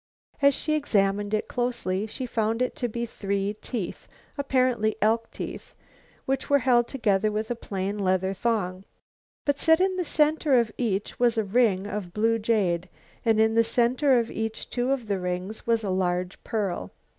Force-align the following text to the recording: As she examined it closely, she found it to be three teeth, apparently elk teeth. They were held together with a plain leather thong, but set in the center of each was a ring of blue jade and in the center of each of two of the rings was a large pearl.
As 0.41 0.55
she 0.55 0.73
examined 0.73 1.31
it 1.31 1.47
closely, 1.47 2.07
she 2.07 2.25
found 2.25 2.63
it 2.63 2.75
to 2.77 2.87
be 2.87 3.05
three 3.05 3.53
teeth, 3.61 4.07
apparently 4.35 4.95
elk 4.99 5.29
teeth. 5.29 5.75
They 6.27 6.37
were 6.49 6.57
held 6.57 6.87
together 6.87 7.31
with 7.31 7.51
a 7.51 7.55
plain 7.55 7.99
leather 7.99 8.33
thong, 8.33 8.83
but 9.45 9.59
set 9.59 9.79
in 9.79 9.97
the 9.97 10.03
center 10.03 10.57
of 10.59 10.71
each 10.75 11.19
was 11.19 11.37
a 11.37 11.43
ring 11.43 11.85
of 11.85 12.13
blue 12.15 12.39
jade 12.39 12.89
and 13.23 13.39
in 13.39 13.53
the 13.53 13.63
center 13.63 14.17
of 14.17 14.31
each 14.31 14.63
of 14.65 14.69
two 14.71 14.91
of 14.91 15.05
the 15.05 15.19
rings 15.19 15.67
was 15.67 15.83
a 15.83 15.91
large 15.91 16.43
pearl. 16.43 16.89